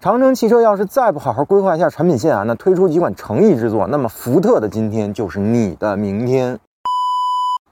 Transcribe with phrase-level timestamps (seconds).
[0.00, 6.58] 长城汽车要是再不好好规划一下产品线啊，那推出几款诚意之作，那么福特的今天就是你的明天。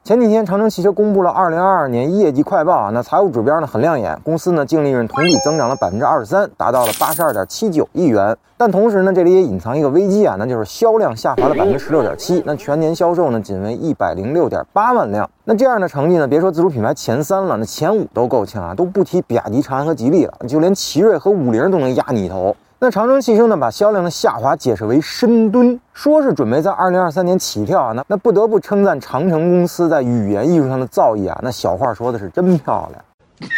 [0.09, 8.35] 前几天，长城汽车公布了二零二二年业绩快报啊，那财务指标呢很亮眼，公司呢净利润同比增长了百分之二十三，达到了八十二点七九亿元。
[8.57, 15.29] 但同时呢，这里也隐藏一个危机啊，那就是销量下滑了百分之十六点七，那全年销售呢仅为一百零六点八万辆。
[15.45, 22.57] 那这样的成绩呢，别说自主品牌前三了，那前五都够呛啊，都不提比亚迪、长安和吉利了，就连奇瑞和五菱都能压你一头。
[22.81, 27.93] 那长城汽车呢，把销量的下滑解释为深蹲，说是准备在二零二三年起跳啊。
[27.93, 31.37] 那那不得不称赞长城公司在语言艺术上的造诣啊。
[31.43, 33.05] 那小话说的是真漂亮。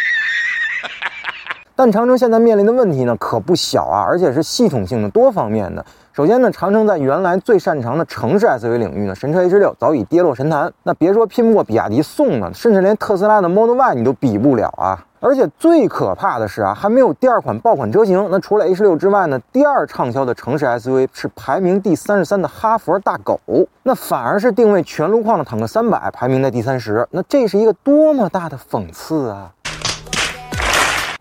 [1.75, 5.85] 但长城现在面临的问题呢，可不小啊，而且是系统性的、多方面的。
[6.13, 10.73] 首先呢，长城在原来最擅长的城市 SUV 领域呢，神车 H 六早已跌落神坛。
[10.81, 15.05] 那别说拼不过比亚迪宋了，甚至连特斯拉的 Model Y 你都比不了啊！
[15.21, 18.27] 而且最可怕的是啊，还没有第二款爆款车型。
[18.31, 23.39] 那除了 H 六之外呢，第二畅销的城市 SUV 是排名第三十三的哈佛大狗，
[23.83, 27.07] 那反而是定位全路况的坦克三百排名在第三十。
[27.11, 29.53] 那这是一个多么大的讽刺啊！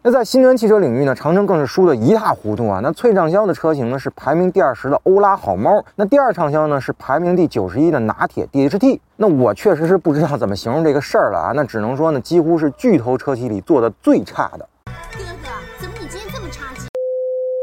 [0.03, 2.81] 那在新能源汽车领域呢，长城更是输得一塌糊涂啊！
[2.83, 8.99] 那最畅销的车型呢是排名第二十的欧拉好猫，那第二畅销呢是排名第九十一的拿铁 DHT。
[9.17, 11.53] 那我确实是不知道怎么形容这个事儿了啊！
[11.55, 14.67] 那只能说呢，几乎是巨头车企里做的最差的。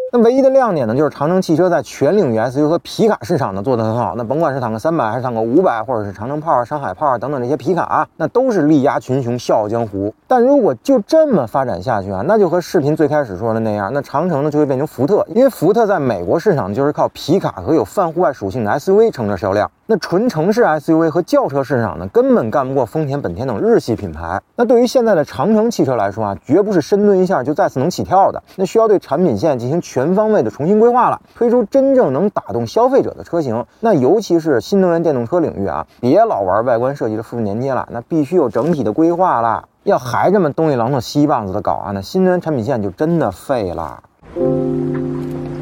[0.10, 4.14] 那唯一的亮点呢，就是长城汽车在全领域 SUV 和皮卡市场呢做得很好。
[4.16, 10.14] 那甭管是坦克三百，还是坦克五百，或者是长城炮、山海炮等等这些皮卡，那都是力压群雄，笑傲江湖。
[10.26, 19.70] 但如果就这么发展下去啊，那就和视频最开始说的那样，那长城呢就会变成福特，因为福特在美国市场就是靠皮卡和有泛户外属性的 SUV 撑着销量。
[19.90, 24.42] 那纯城市 SUV 和轿车市场呢，根本干不过丰田、本田等日系品牌。
[24.58, 33.66] 那对于现在的长城汽车来说啊，绝不是深蹲一下就再次能起跳的，那需要对产品线进行全方位的重新规划了，推出真正能打动消费者的车型。
[33.80, 39.70] 那尤其是新能源电动车领域啊，别老玩外观设计的复制粘贴了，那必须有整体的规划了。
[39.84, 44.04] 要还这么东一榔头西一棒子的搞啊，那新能源产品线就真的废了。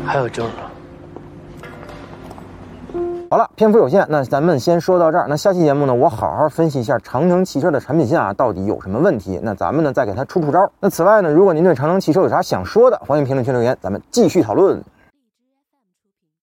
[0.04, 0.48] 还有证。
[3.28, 5.26] 好了，篇幅有限，那咱们先说到这儿。
[5.28, 9.40] 那下期节目呢，我好好分析一下长城汽车的产品线啊，到底有什么问题？
[9.42, 10.72] 那咱们呢，再给他出出招。
[10.80, 14.80] 那此外呢，如果您对长城汽车有啥想说的，欢迎评论区留言，咱们继续讨论。